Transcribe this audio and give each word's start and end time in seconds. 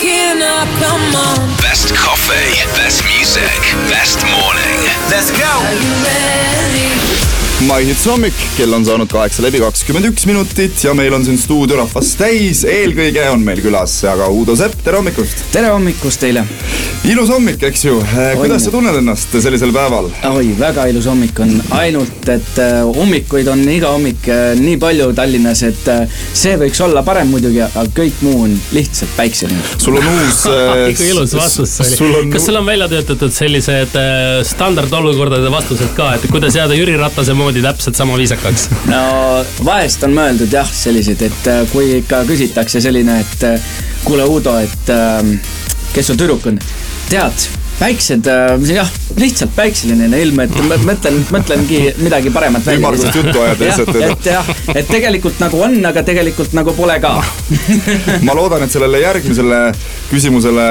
waking 0.00 0.42
up, 0.42 0.68
come 0.80 1.14
on. 1.16 1.48
Best 1.60 1.94
coffee, 1.94 2.52
best 2.76 3.04
music, 3.04 3.60
best 3.88 4.24
morning. 4.24 4.80
Let's 5.10 5.30
go. 5.30 5.44
Are 5.44 5.74
you 5.74 5.94
ready? 6.04 7.20
maihits 7.66 8.06
hommik, 8.08 8.34
kell 8.56 8.72
on 8.72 8.84
saanud 8.88 9.10
kaheksa 9.12 9.42
läbi 9.44 9.60
kakskümmend 9.60 10.08
üks 10.08 10.24
minutit 10.24 10.80
ja 10.84 10.94
meil 10.96 11.12
on 11.12 11.26
siin 11.26 11.36
stuudiorahvas 11.38 12.14
täis, 12.16 12.62
eelkõige 12.64 13.26
on 13.34 13.44
meil 13.44 13.60
külas 13.60 13.98
aga 14.08 14.30
Uudo 14.32 14.56
Sepp, 14.56 14.80
tere 14.84 14.96
hommikust! 14.96 15.44
tere 15.52 15.68
hommikust 15.74 16.24
teile! 16.24 16.46
Ilus 17.08 17.30
hommik, 17.32 17.62
eks 17.64 17.84
ju, 17.84 17.94
kuidas 18.36 18.66
sa 18.66 18.70
tunned 18.74 18.96
ennast 18.98 19.32
sellisel 19.40 19.70
päeval? 19.72 20.10
oi, 20.28 20.50
väga 20.58 20.84
ilus 20.90 21.06
hommik 21.08 21.38
on, 21.40 21.54
ainult 21.78 22.28
et 22.28 22.58
äh, 22.60 22.80
hommikuid 22.84 23.48
on 23.48 23.62
iga 23.72 23.94
hommik 23.94 24.28
äh, 24.28 24.50
nii 24.60 24.76
palju 24.80 25.06
Tallinnas, 25.16 25.62
et 25.64 25.88
see 26.36 26.58
võiks 26.60 26.82
olla 26.84 27.00
parem 27.06 27.32
muidugi, 27.32 27.62
aga 27.64 27.86
kõik 27.96 28.20
muu 28.26 28.44
on 28.44 28.56
lihtsalt 28.76 29.14
päikseline. 29.16 29.62
sul 29.80 29.96
on 29.96 30.10
uus 30.10 30.42
ikka 30.92 31.08
ilus 31.14 31.34
vastus 31.38 31.78
see 31.78 31.96
oli. 32.04 32.18
On... 32.26 32.34
kas 32.34 32.50
sul 32.50 32.60
on 32.60 32.68
välja 32.68 32.90
töötatud 32.92 33.32
sellised 33.32 33.96
standardolukordade 34.50 35.54
vastused 35.56 35.96
ka, 35.96 36.12
et 36.18 36.28
kuidas 36.28 36.60
jääda 36.60 36.76
Jüri 36.76 36.98
Ratase 37.00 37.36
moodi 37.38 37.64
täpselt 37.64 37.96
sama 37.96 38.20
viisakaks? 38.20 38.68
no 38.92 39.00
vahest 39.64 40.04
on 40.04 40.18
mõeldud 40.20 40.52
jah, 40.52 40.68
selliseid, 40.68 41.24
et 41.30 41.50
kui 41.72 41.96
ikka 42.02 42.26
küsitakse 42.28 42.84
selline, 42.84 43.22
et 43.24 43.48
kuule, 44.04 44.28
Uudo, 44.28 44.52
et 44.60 44.92
ähm, 44.92 45.38
kes 45.94 46.12
su 46.12 46.18
tüdruk 46.18 46.46
on, 46.50 46.60
tead 47.10 47.50
päiksed, 47.80 48.26
äh, 48.28 48.70
jah, 48.74 48.88
lihtsalt 49.16 49.52
päikseline 49.56 50.08
ilm, 50.20 50.40
et 50.44 50.52
mõtlen, 50.84 51.16
mõtlengi 51.32 51.78
midagi 52.02 52.32
paremat 52.32 52.66
välja. 52.66 52.80
ümmargust 52.80 53.16
juttu 53.16 53.40
ajada 53.40 53.64
lihtsalt. 53.64 53.96
et 54.04 54.28
jah, 54.28 54.50
et 54.74 54.90
tegelikult 54.90 55.40
nagu 55.40 55.62
on, 55.64 55.78
aga 55.88 56.02
tegelikult 56.04 56.52
nagu 56.56 56.74
pole 56.76 56.98
ka 57.00 57.14
ma 58.26 58.36
loodan, 58.36 58.66
et 58.66 58.74
sellele 58.74 59.00
järgmisele 59.00 59.60
küsimusele 60.10 60.66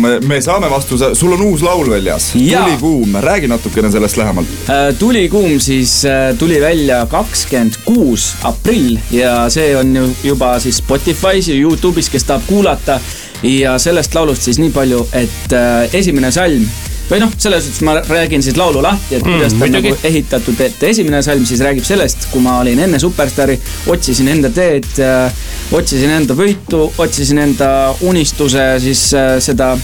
me, 0.00 0.14
me 0.24 0.40
saame 0.44 0.70
vastuse, 0.72 1.12
sul 1.18 1.36
on 1.36 1.44
uus 1.50 1.64
laul 1.66 1.90
väljas. 1.92 2.30
tulikuum, 2.32 3.18
räägi 3.20 3.50
natukene 3.52 3.92
sellest 3.92 4.16
lähemalt. 4.20 4.56
Äh, 4.64 4.86
tulikuum 4.98 5.58
siis 5.60 6.00
äh, 6.08 6.32
tuli 6.38 6.60
välja 6.64 7.04
kakskümmend 7.10 7.82
kuus 7.84 8.32
aprill 8.42 8.96
ja 9.12 9.50
see 9.52 9.76
on 9.76 9.92
ju 9.96 10.08
juba 10.32 10.56
siis 10.64 10.80
Spotify's 10.80 11.52
ja 11.52 11.60
Youtube'is, 11.60 12.08
kes 12.08 12.24
tahab 12.24 12.48
kuulata 12.48 13.00
ja 13.44 13.78
sellest 13.78 14.14
laulust 14.14 14.42
siis 14.48 14.58
nii 14.58 14.72
palju, 14.74 15.04
et 15.12 15.52
äh, 15.52 15.94
esimene 15.94 16.30
salm 16.32 16.64
või 17.10 17.20
noh, 17.20 17.32
selles 17.38 17.66
suhtes 17.66 17.82
ma 17.84 17.98
räägin 18.00 18.42
siis 18.42 18.56
laulu 18.56 18.80
lahti, 18.82 19.18
et 19.18 19.24
kuidas 19.24 19.52
mm, 19.52 19.60
ta 19.60 19.66
on 19.66 19.74
nagu 19.76 19.96
ehitatud, 20.08 20.60
et 20.64 20.86
esimene 20.88 21.20
salm 21.22 21.44
siis 21.48 21.60
räägib 21.64 21.84
sellest, 21.84 22.28
kui 22.32 22.40
ma 22.44 22.56
olin 22.62 22.80
enne 22.86 23.00
Superstaari, 23.00 23.58
otsisin 23.92 24.30
enda 24.32 24.50
teed 24.54 24.88
äh,, 25.04 25.44
otsisin 25.76 26.14
enda 26.16 26.36
võitu, 26.38 26.86
otsisin 26.98 27.42
enda 27.44 27.68
unistuse 28.08 28.70
siis 28.80 29.10
äh, 29.18 29.36
seda 29.44 29.74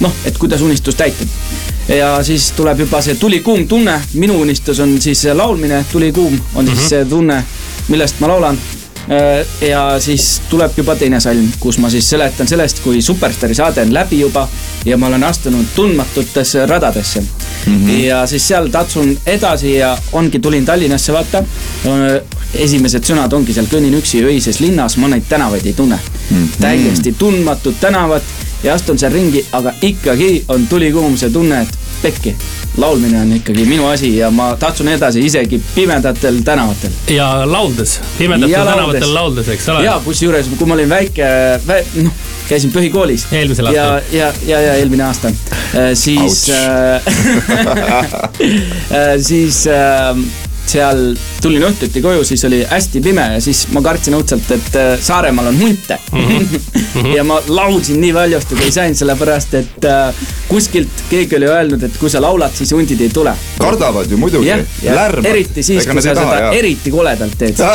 noh, 0.00 0.16
et 0.24 0.38
kuidas 0.40 0.64
unistus 0.64 0.96
täita. 0.96 1.28
ja 1.88 2.14
siis 2.24 2.52
tuleb 2.56 2.86
juba 2.86 3.02
see 3.04 3.20
tulikuum 3.20 3.66
tunne, 3.68 4.00
minu 4.14 4.40
unistus 4.40 4.80
on 4.80 4.96
siis 5.00 5.26
laulmine, 5.34 5.84
tulikuum 5.92 6.40
on 6.54 6.66
siis 6.66 6.78
mm 6.78 6.84
-hmm. 6.84 6.88
see 6.88 7.04
tunne, 7.04 7.44
millest 7.88 8.20
ma 8.20 8.28
laulan 8.28 8.58
ja 9.60 10.00
siis 10.00 10.42
tuleb 10.50 10.76
juba 10.76 10.94
teine 10.96 11.20
salm, 11.20 11.48
kus 11.60 11.78
ma 11.78 11.90
siis 11.90 12.10
seletan 12.10 12.48
sellest, 12.48 12.82
kui 12.84 13.02
Superstaari 13.02 13.54
saade 13.54 13.82
on 13.82 13.94
läbi 13.94 14.20
juba 14.20 14.48
ja 14.84 14.96
ma 14.96 15.06
olen 15.06 15.24
astunud 15.24 15.72
tundmatutesse 15.74 16.66
radadesse 16.66 17.20
mm. 17.20 17.26
-hmm. 17.66 17.90
ja 17.90 18.26
siis 18.26 18.48
seal 18.48 18.68
tatsun 18.68 19.18
edasi 19.26 19.74
ja 19.74 19.98
ongi, 20.12 20.38
tulin 20.38 20.64
Tallinnasse, 20.64 21.12
vaata. 21.12 21.44
esimesed 22.54 23.04
sõnad 23.04 23.32
ongi 23.32 23.54
seal, 23.54 23.66
kõnnin 23.66 23.94
üksi 23.94 24.24
öises 24.24 24.60
linnas, 24.60 24.96
ma 24.96 25.08
neid 25.08 25.22
tänavaid 25.28 25.66
ei 25.66 25.72
tunne 25.72 25.98
mm. 26.30 26.36
-hmm. 26.36 26.60
täiesti 26.60 27.12
tundmatud 27.18 27.74
tänavad 27.80 28.22
ja 28.62 28.74
astun 28.74 28.98
seal 28.98 29.12
ringi, 29.12 29.46
aga 29.52 29.72
ikkagi 29.82 30.44
on 30.48 30.66
tulikuum 30.66 31.16
see 31.16 31.30
tunne, 31.30 31.62
et 31.62 31.78
pekki 32.02 32.36
laulmine 32.80 33.20
on 33.20 33.32
ikkagi 33.32 33.64
minu 33.68 33.86
asi 33.86 34.16
ja 34.16 34.30
ma 34.30 34.56
tatsun 34.56 34.88
edasi 34.88 35.24
isegi 35.26 35.62
pimedatel 35.74 36.40
tänavatel. 36.44 36.90
ja 37.10 37.30
lauldes, 37.44 38.00
pimedatel 38.18 38.52
ja 38.52 38.64
tänavatel 38.64 39.14
lauldes, 39.14 39.48
eks 39.48 39.68
ole. 39.68 39.84
ja 39.84 40.00
kusjuures, 40.04 40.50
kui 40.58 40.68
ma 40.68 40.74
olin 40.74 40.88
väike 40.88 41.30
vä,, 41.66 41.80
noh, 42.02 42.12
käisin 42.48 42.72
põhikoolis. 42.74 43.26
eelmisel 43.32 43.70
aastal. 43.70 44.00
ja, 44.12 44.26
ja, 44.26 44.32
ja, 44.46 44.60
ja 44.60 44.74
eelmine 44.82 45.04
aasta 45.04 45.28
äh,, 45.28 45.90
siis 45.94 46.50
äh, 46.50 46.56
äh, 48.92 49.16
siis 49.20 49.66
äh, 49.66 50.16
seal 50.66 51.14
tulin 51.42 51.64
õhtuti 51.66 52.02
koju, 52.02 52.24
siis 52.24 52.44
oli 52.48 52.60
hästi 52.68 53.00
pime 53.04 53.26
ja 53.34 53.40
siis 53.42 53.64
ma 53.74 53.82
kartsin 53.84 54.14
õudselt, 54.18 54.50
et 54.54 54.76
äh, 54.78 54.92
Saaremaal 55.00 55.50
on 55.50 55.58
hunte 55.60 55.98
mm. 56.12 56.26
-hmm. 56.28 57.14
ja 57.16 57.24
ma 57.24 57.40
laulsin 57.48 58.00
nii 58.00 58.14
valjasti, 58.14 58.58
kui 58.58 58.72
sain, 58.72 58.96
sellepärast 58.96 59.54
et 59.54 59.84
äh, 59.84 60.14
kuskilt 60.48 61.04
keegi 61.10 61.36
oli 61.36 61.48
öelnud, 61.50 61.82
et 61.82 61.96
kui 61.98 62.10
sa 62.10 62.22
laulad, 62.22 62.54
siis 62.54 62.72
hundid 62.72 63.00
ei 63.00 63.08
tule. 63.08 63.34
kardavad 63.58 64.10
ju 64.10 64.16
muidugi. 64.16 64.52
lärmad. 64.82 65.26
eriti 65.26 65.62
siis, 65.62 65.86
kui 65.86 66.02
sa 66.02 66.14
taha, 66.14 66.30
seda 66.30 66.44
jah. 66.44 66.56
eriti 66.56 66.90
koledalt 66.90 67.38
teed 67.38 67.58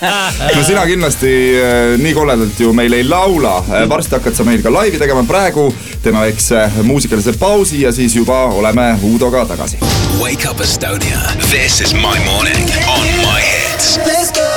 no 0.56 0.62
sina 0.66 0.86
kindlasti 0.86 1.32
äh, 1.60 1.98
nii 1.98 2.14
koledalt 2.14 2.60
ju 2.60 2.72
meil 2.72 2.92
ei 2.92 3.04
laula, 3.08 3.64
varsti 3.88 4.14
hakkad 4.18 4.34
sa 4.34 4.44
meil 4.44 4.62
ka 4.62 4.72
laivi 4.72 4.98
tegema, 4.98 5.24
praegu 5.24 5.70
teeme 6.02 6.20
väikse 6.20 6.70
muusikalise 6.82 7.32
pausi 7.32 7.82
ja 7.82 7.92
siis 7.92 8.16
juba 8.16 8.44
oleme 8.44 8.98
Uudoga 9.02 9.44
tagasi. 9.46 9.78
Wake 10.20 10.48
up 10.50 10.60
Estonia, 10.60 11.20
this 11.62 11.82
is 11.82 11.92
my 11.92 12.18
morning. 12.24 12.56
on 12.88 13.06
My 13.22 13.40
Hits. 13.42 13.98
Let's 13.98 14.30
go. 14.30 14.48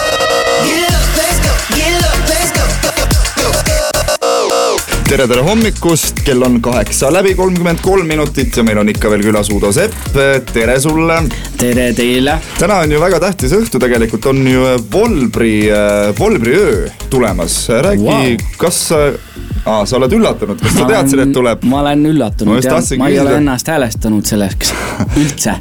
Get 0.65 0.92
tere, 5.13 5.27
tere 5.29 5.41
hommikust, 5.45 6.23
kell 6.25 6.41
on 6.41 6.55
kaheksa 6.63 7.11
läbi 7.13 7.35
kolmkümmend 7.37 7.83
kolm 7.85 8.07
minutit 8.09 8.55
ja 8.57 8.63
meil 8.65 8.79
on 8.81 8.89
ikka 8.89 9.11
veel 9.13 9.21
külas 9.21 9.51
Uudo 9.53 9.69
Sepp, 9.75 9.93
tere 10.49 10.79
sulle. 10.81 11.19
tere 11.59 11.91
teile. 11.93 12.39
täna 12.57 12.79
on 12.81 12.95
ju 12.95 13.01
väga 13.01 13.19
tähtis 13.21 13.53
õhtu, 13.53 13.77
tegelikult 13.83 14.25
on 14.31 14.39
ju 14.47 14.63
Volbri, 14.93 15.67
Volbri 16.17 16.55
öö 16.57 16.87
tulemas, 17.13 17.57
räägi 17.69 18.07
wow., 18.07 18.47
kas 18.57 18.79
aa, 18.89 19.83
sa 19.85 19.99
oled 19.99 20.15
üllatunud, 20.17 20.57
kas 20.63 20.79
sa 20.79 20.87
teadsid, 20.89 21.21
et 21.27 21.35
tuleb? 21.35 21.67
ma 21.69 21.83
olen 21.83 22.07
üllatunud 22.09 22.65
ja 22.65 22.79
ma 22.97 23.11
ei 23.11 23.19
ole 23.21 23.35
ennast 23.37 23.69
häälestanud 23.69 24.25
selleks 24.25 24.73
üldse. 25.21 25.59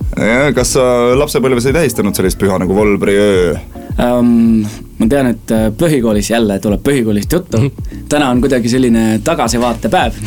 kas 0.56 0.72
sa 0.78 0.86
lapsepõlves 1.20 1.68
ei 1.68 1.76
tähistanud 1.76 2.16
sellist 2.16 2.40
püha 2.40 2.56
nagu 2.62 2.78
Volbri 2.78 3.18
öö 3.20 3.52
um,? 4.00 4.64
Ma 5.02 5.10
tean, 5.10 5.32
et 5.34 5.54
äh, 5.54 5.68
põhikoolis 5.78 6.30
jälle 6.32 6.58
tuleb 6.62 6.82
põhikoolist 6.86 7.32
juttu. 7.32 7.58
Mhm. 7.58 8.04
täna 8.08 8.30
on 8.30 8.40
kuidagi 8.40 8.68
selline 8.68 9.20
tagasivaatepäev 9.24 10.20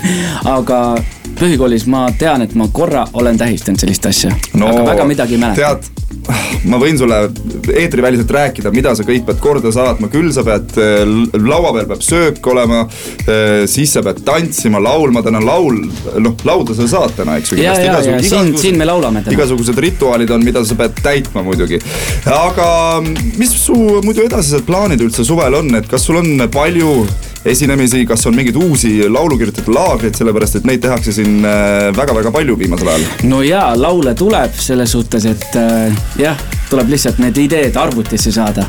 aga 0.56 0.78
põhikoolis 1.42 1.88
ma 1.90 2.06
tean, 2.18 2.44
et 2.46 2.54
ma 2.58 2.68
korra 2.72 3.06
olen 3.18 3.38
tähistanud 3.40 3.82
sellist 3.82 4.06
asja 4.10 4.30
no,, 4.54 4.68
aga 4.70 4.86
väga 4.92 5.08
midagi 5.08 5.36
ei 5.36 5.42
mäleta. 5.42 5.72
tead, 5.72 6.02
ma 6.70 6.78
võin 6.80 6.98
sulle 6.98 7.18
eetriväliselt 7.72 8.30
rääkida, 8.30 8.72
mida 8.74 8.94
sa 8.98 9.06
kõik 9.06 9.24
pead 9.26 9.40
korda 9.42 9.72
saatma, 9.74 10.10
küll 10.12 10.30
sa 10.34 10.44
pead, 10.46 10.74
äh, 10.78 11.02
laua 11.38 11.72
peal 11.76 11.88
peab 11.90 12.04
söök 12.06 12.46
olema, 12.52 12.84
äh, 13.26 13.64
siis 13.70 13.94
sa 13.96 14.04
pead 14.06 14.22
tantsima, 14.26 14.82
laulma, 14.82 15.24
täna 15.26 15.42
laul, 15.42 15.80
noh, 16.22 16.36
lauda 16.46 16.76
sa 16.78 16.86
saad 16.90 17.16
täna, 17.18 17.38
eks 17.40 17.54
ju. 17.54 17.60
ja, 17.62 17.74
ja, 17.80 17.98
ja 18.06 18.22
siin, 18.22 18.54
siin 18.58 18.78
me 18.78 18.86
laulame 18.88 19.24
täna. 19.24 19.36
igasugused 19.38 19.78
rituaalid 19.82 20.30
on, 20.34 20.44
mida 20.46 20.64
sa 20.68 20.78
pead 20.78 21.02
täitma 21.02 21.44
muidugi. 21.46 21.80
aga 22.36 22.70
mis 23.02 23.56
su 23.66 23.76
muidu 24.04 24.26
edasised 24.28 24.66
plaanid 24.68 25.02
üldse 25.02 25.26
suvel 25.26 25.58
on, 25.62 25.74
et 25.80 25.90
kas 25.90 26.06
sul 26.06 26.22
on 26.22 26.48
palju 26.52 26.92
esinemisi, 27.44 28.04
kas 28.06 28.26
on 28.26 28.36
mingeid 28.36 28.56
uusi 28.56 29.08
laulukirjutajate 29.08 29.74
laagreid, 29.74 30.16
sellepärast 30.18 30.60
et 30.60 30.66
neid 30.68 30.82
tehakse 30.84 31.14
siin 31.14 31.40
väga-väga 31.96 32.30
äh, 32.30 32.34
palju 32.34 32.58
viimasel 32.58 32.92
ajal? 32.94 33.06
no 33.30 33.42
jaa, 33.46 33.72
laule 33.78 34.14
tuleb 34.18 34.54
selles 34.58 34.92
suhtes, 34.94 35.26
et 35.26 35.56
äh, 35.58 36.04
jah, 36.20 36.38
tuleb 36.70 36.92
lihtsalt 36.92 37.22
need 37.22 37.40
ideed 37.46 37.78
arvutisse 37.80 38.32
saada 38.32 38.68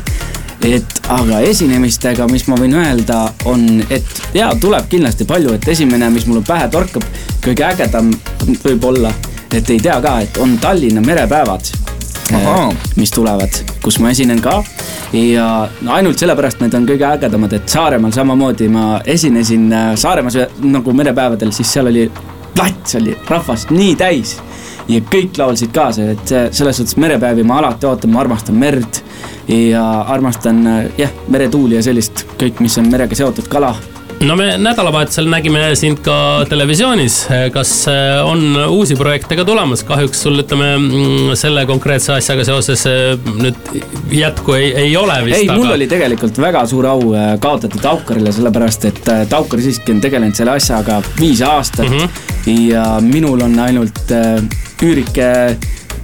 et 0.64 1.00
aga 1.12 1.42
esinemistega, 1.44 2.26
mis 2.32 2.46
ma 2.48 2.56
võin 2.56 2.72
öelda, 2.80 3.20
on, 3.50 3.66
et 3.92 4.22
jaa, 4.34 4.54
tuleb 4.60 4.88
kindlasti 4.88 5.26
palju, 5.28 5.52
et 5.58 5.68
esimene, 5.68 6.08
mis 6.14 6.24
mulle 6.30 6.44
pähe 6.46 6.70
torkab, 6.72 7.04
kõige 7.44 7.66
ägedam 7.68 8.08
võib-olla, 8.64 9.12
et 9.52 9.70
ei 9.70 9.82
tea 9.82 10.00
ka, 10.00 10.18
et 10.24 10.40
on 10.40 10.56
Tallinna 10.62 11.04
merepäevad 11.04 11.74
mis 12.96 13.10
tulevad, 13.10 13.52
kus 13.82 13.98
ma 14.00 14.10
esinen 14.10 14.40
ka. 14.40 14.62
Ja 15.14 15.68
no 15.82 15.92
ainult 15.94 16.18
sellepärast 16.18 16.62
need 16.62 16.74
on 16.74 16.86
kõige 16.88 17.06
ägedamad, 17.06 17.52
et 17.54 17.68
Saaremaal 17.70 18.12
samamoodi 18.14 18.68
ma 18.72 18.86
esinesin 19.06 19.70
äh, 19.72 19.92
Saaremaas 20.00 20.38
nagu 20.64 20.92
merepäevadel, 20.96 21.52
siis 21.54 21.72
seal 21.72 21.90
oli 21.92 22.08
plats 22.54 22.98
oli 22.98 23.16
rahvast 23.28 23.70
nii 23.74 23.94
täis 23.98 24.36
ja 24.88 25.00
kõik 25.10 25.38
laulsid 25.38 25.72
kaasa, 25.74 26.10
et 26.12 26.34
selles 26.54 26.76
suhtes 26.78 26.98
merepäevi 27.00 27.44
ma 27.46 27.58
alati 27.62 27.88
ootan, 27.88 28.12
ma 28.12 28.20
armastan 28.24 28.58
merd 28.60 29.00
ja 29.48 29.84
armastan 30.14 30.66
äh, 30.66 30.84
jah, 30.98 31.12
meretuuli 31.28 31.78
ja 31.78 31.82
sellist 31.84 32.26
kõik, 32.40 32.62
mis 32.64 32.78
on 32.80 32.90
merega 32.92 33.16
seotud, 33.18 33.48
kala 33.50 33.74
no 34.24 34.36
me 34.36 34.46
nädalavahetusel 34.58 35.28
nägime 35.30 35.62
sind 35.76 36.00
ka 36.04 36.16
televisioonis. 36.48 37.16
kas 37.52 37.72
äh, 37.88 38.26
on 38.26 38.56
uusi 38.68 38.96
projekte 38.96 39.36
ka 39.36 39.44
tulemas? 39.44 39.84
kahjuks 39.84 40.22
sul 40.26 40.40
ütleme 40.42 40.70
mm, 40.78 41.34
selle 41.38 41.66
konkreetse 41.68 42.14
asjaga 42.16 42.46
seoses 42.48 42.86
äh, 42.88 43.12
nüüd 43.40 43.70
jätku 44.14 44.56
ei, 44.56 44.72
ei 44.86 44.96
ole 44.96 45.18
vist. 45.26 45.38
ei 45.38 45.48
aga..., 45.48 45.58
mul 45.60 45.74
oli 45.76 45.88
tegelikult 45.90 46.40
väga 46.40 46.64
suur 46.70 46.88
au 46.88 47.12
kaotada 47.40 47.80
Taukarile, 47.82 48.32
sellepärast 48.32 48.88
et 48.90 49.02
Taukar 49.30 49.62
siiski 49.64 49.92
on 49.94 50.02
tegelenud 50.04 50.36
selle 50.38 50.56
asjaga 50.56 51.00
viis 51.20 51.42
aastat 51.44 51.88
mm. 51.88 51.98
-hmm. 51.98 52.66
ja 52.70 52.88
minul 53.04 53.44
on 53.44 53.58
ainult 53.68 54.14
üürike 54.84 55.30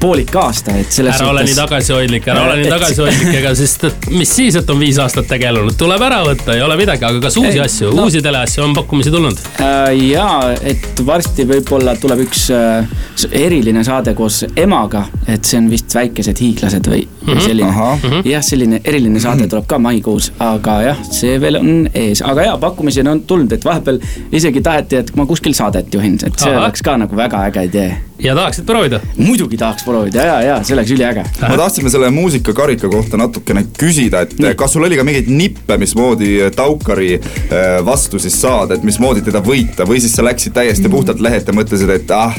poolik 0.00 0.34
aasta, 0.40 0.74
et 0.80 0.92
selles 0.92 1.14
ära 1.14 1.18
suhtes... 1.18 1.32
ole 1.32 1.44
nii 1.48 1.56
tagasihoidlik, 1.58 2.28
ära 2.32 2.44
ole 2.46 2.56
nii 2.62 2.72
tagasihoidlik, 2.76 3.34
ega 3.40 3.54
siis, 3.58 3.76
mis 4.14 4.34
siis, 4.36 4.56
et 4.60 4.70
on 4.72 4.80
viis 4.80 4.98
aastat 5.02 5.28
tegelenud, 5.30 5.76
tuleb 5.80 6.04
ära 6.06 6.22
võtta, 6.26 6.54
ei 6.56 6.64
ole 6.64 6.78
midagi, 6.80 7.06
aga 7.06 7.22
kas 7.26 7.38
uusi 7.40 7.58
ei, 7.58 7.64
asju 7.64 7.92
no., 7.94 8.06
uusi 8.08 8.22
teleasju 8.24 8.64
on 8.64 8.74
pakkumisi 8.76 9.12
tulnud 9.14 9.40
äh,? 9.60 9.92
jaa, 10.10 10.52
et 10.72 11.04
varsti 11.06 11.46
võib-olla 11.48 11.96
tuleb 12.00 12.24
üks 12.26 12.46
äh, 12.54 12.88
eriline 13.30 13.84
saade 13.86 14.14
koos 14.18 14.42
emaga, 14.56 15.06
et 15.28 15.44
see 15.44 15.60
on 15.60 15.70
vist 15.72 15.94
Väikesed 15.94 16.38
hiiglased 16.40 16.86
või 16.88 17.02
mm 17.04 17.32
-hmm. 17.32 17.44
selline 17.44 17.70
mm 17.70 18.10
-hmm.. 18.10 18.30
jah, 18.30 18.44
selline 18.44 18.80
eriline 18.84 19.20
saade 19.20 19.48
tuleb 19.48 19.66
ka 19.66 19.78
maikuus, 19.78 20.32
aga 20.38 20.80
jah, 20.82 21.02
see 21.10 21.40
veel 21.40 21.60
on 21.60 21.88
ees, 21.94 22.22
aga 22.22 22.42
jaa, 22.48 22.58
pakkumisi 22.58 23.04
on 23.08 23.22
tulnud, 23.22 23.52
et 23.52 23.64
vahepeal 23.64 23.98
isegi 24.32 24.62
taheti, 24.62 24.96
et 24.96 25.16
ma 25.16 25.26
kuskil 25.26 25.54
saadet 25.54 25.94
juhin, 25.94 26.18
et 26.26 26.38
see 26.38 26.50
Aha. 26.52 26.62
oleks 26.64 26.82
ka 26.82 26.96
nagu 26.96 27.16
väga 27.16 27.44
äge 27.50 27.64
idee. 27.64 27.90
Ja 28.22 28.34
tahaksid 28.34 28.66
proovida? 28.66 29.00
muidugi 29.16 29.56
tahaks 29.56 29.84
proovida 29.84 30.24
ja, 30.24 30.36
ja 30.42 30.58
see 30.64 30.74
oleks 30.74 30.90
üliäge. 30.94 31.24
ma 31.40 31.56
tahtsime 31.56 31.90
selle 31.90 32.10
muusikakarika 32.14 32.88
kohta 32.88 33.16
natukene 33.20 33.64
küsida, 33.78 34.24
et 34.26 34.36
Nii. 34.38 34.54
kas 34.58 34.74
sul 34.76 34.84
oli 34.84 34.98
ka 34.98 35.04
mingeid 35.06 35.30
nippe, 35.32 35.76
mismoodi 35.80 36.36
Taukari 36.56 37.14
äh, 37.16 37.80
vastu 37.86 38.18
siis 38.18 38.36
saada, 38.40 38.76
et 38.76 38.86
mismoodi 38.86 39.24
teda 39.26 39.42
võita 39.44 39.86
või 39.88 40.00
siis 40.02 40.16
sa 40.16 40.24
läksid 40.26 40.54
täiesti 40.56 40.86
mm. 40.88 40.96
puhtalt 40.96 41.20
lehelt 41.24 41.48
ja 41.48 41.56
mõtlesid, 41.56 41.92
et 41.94 42.14
ah, 42.14 42.36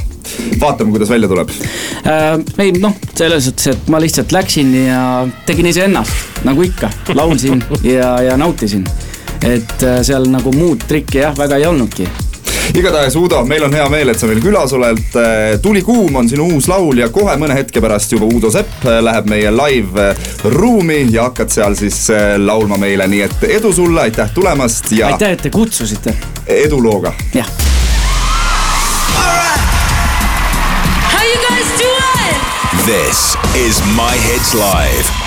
vaatame, 0.61 0.93
kuidas 0.93 1.11
välja 1.13 1.29
tuleb 1.31 1.53
äh,. 2.05 2.33
ei 2.61 2.73
noh, 2.79 2.97
selles 3.15 3.49
suhtes, 3.49 3.71
et 3.75 3.93
ma 3.93 4.01
lihtsalt 4.01 4.35
läksin 4.35 4.73
ja 4.85 5.03
tegin 5.49 5.71
iseennast 5.71 6.43
nagu 6.47 6.65
ikka, 6.65 6.91
laulsin 7.15 7.63
ja, 7.95 8.15
ja 8.31 8.37
nautisin. 8.37 8.85
et 9.41 9.83
äh, 9.83 10.01
seal 10.05 10.29
nagu 10.29 10.53
muud 10.55 10.85
trikki 10.87 11.23
jah, 11.25 11.37
väga 11.37 11.61
ei 11.61 11.69
olnudki 11.69 12.09
igatahes 12.75 13.15
Uudo, 13.15 13.43
meil 13.45 13.63
on 13.63 13.73
hea 13.73 13.87
meel, 13.89 14.11
et 14.13 14.19
sa 14.19 14.27
meil 14.29 14.41
külas 14.43 14.73
oled. 14.77 15.01
Äh, 15.19 15.57
tuli 15.63 15.81
kuum 15.85 16.15
on 16.15 16.29
sinu 16.29 16.47
uus 16.55 16.69
laul 16.71 17.01
ja 17.01 17.09
kohe 17.13 17.35
mõne 17.41 17.57
hetke 17.57 17.83
pärast 17.83 18.13
juba 18.15 18.29
Uudo 18.29 18.51
Sepp 18.53 18.85
äh, 18.85 18.99
läheb 19.03 19.29
meie 19.31 19.51
live 19.55 20.11
ruumi 20.55 21.03
ja 21.11 21.29
hakkad 21.29 21.51
seal 21.53 21.75
siis 21.79 22.03
laulma 22.41 22.79
meile, 22.81 23.07
nii 23.11 23.25
et 23.27 23.49
edu 23.59 23.73
sulle, 23.75 24.07
aitäh 24.07 24.31
tulemast 24.35 24.91
ja. 24.95 25.11
aitäh, 25.11 25.35
et 25.37 25.45
te 25.47 25.53
kutsusite. 25.53 26.15
edulooga. 26.47 27.13
jah. 27.33 27.49
This 32.85 33.37
is 33.55 33.79
My 33.95 34.17
Hits 34.17 34.53
Live. 34.53 35.20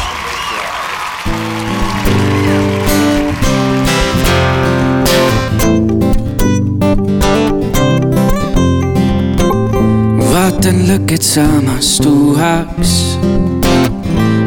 Vaatan 10.64 10.86
lõket 10.88 11.20
saamas 11.20 11.88
tuhaks. 12.00 12.92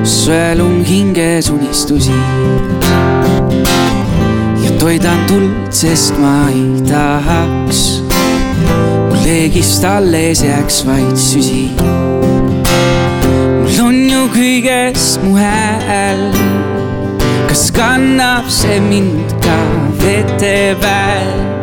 sõelun 0.02 0.80
hinges 0.81 1.50
unistusi. 1.54 2.16
ja 4.64 4.72
toidan 4.81 5.19
tuld, 5.30 5.52
sest 5.69 6.18
ma 6.18 6.50
ei 6.50 6.81
tahaks. 6.90 8.02
mul 9.10 9.19
leegist 9.28 9.86
alles 9.86 10.42
jääks 10.42 10.81
vaid 10.88 11.14
süsi. 11.22 11.69
mul 13.62 13.78
on 13.86 14.10
ju 14.10 14.24
kõigest 14.34 15.22
mu 15.22 15.38
hääl. 15.38 16.31
kas 17.48 17.70
kannab 17.72 18.50
see 18.50 18.80
mind 18.80 19.38
ka 19.46 19.60
vete 20.02 20.74
peal 20.81 21.56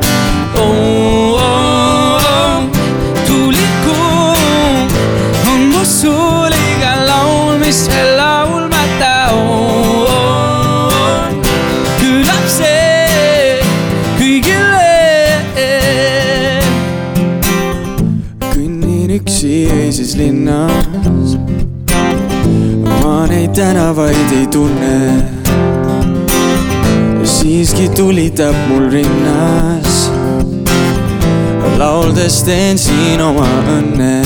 tänavaid 23.65 24.33
ei 24.39 24.47
tunne. 24.47 25.25
siiski 27.25 27.89
tulitab 27.89 28.57
mul 28.69 28.91
rinnas. 28.91 30.11
lauldes 31.79 32.43
teen 32.43 32.79
siin 32.79 33.23
oma 33.23 33.49
õnne 33.79 34.21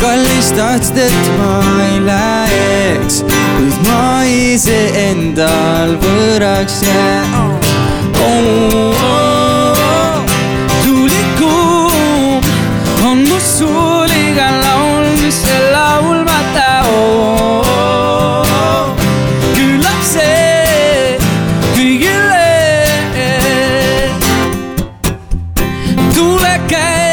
kallis 0.00 0.52
tahtsid, 0.52 1.00
et 1.08 1.32
ma 1.40 1.56
ei 1.88 1.98
läheks, 2.04 3.22
kuid 3.56 3.82
ma 3.88 4.22
iseendal 4.28 5.96
võõraks 6.04 6.82
jään 6.84 7.47
My 26.58 26.66
hits. 26.70 27.07